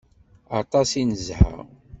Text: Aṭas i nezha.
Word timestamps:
Aṭas 0.59 0.89
i 1.01 1.03
nezha. 1.09 1.43